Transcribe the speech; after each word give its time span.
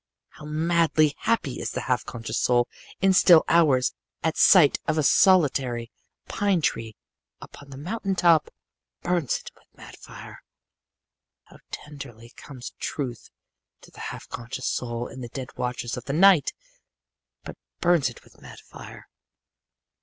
"How 0.29 0.45
madly 0.45 1.13
happy 1.19 1.59
is 1.59 1.69
the 1.69 1.81
half 1.81 2.05
conscious 2.05 2.39
soul 2.39 2.67
in 3.01 3.13
still 3.13 3.45
hours 3.47 3.93
at 4.23 4.35
sight 4.35 4.79
of 4.87 4.97
a 4.97 5.03
solitary 5.03 5.91
pine 6.27 6.63
tree 6.63 6.95
upon 7.39 7.69
the 7.69 7.77
mountain 7.77 8.15
top! 8.15 8.45
that 8.45 9.03
burns 9.07 9.37
it 9.37 9.51
with 9.53 9.65
mad 9.77 9.95
fire. 9.97 10.41
"How 11.43 11.59
tenderly 11.69 12.31
comes 12.35 12.73
Truth 12.79 13.29
to 13.81 13.91
the 13.91 13.99
half 14.09 14.27
conscious 14.27 14.65
soul 14.67 15.05
in 15.05 15.21
the 15.21 15.27
dead 15.29 15.55
watches 15.55 15.95
of 15.95 16.05
the 16.05 16.13
night! 16.13 16.51
but 17.43 17.55
burns 17.79 18.09
it 18.09 18.23
with 18.23 18.41
mad 18.41 18.57
fire. 18.59 19.07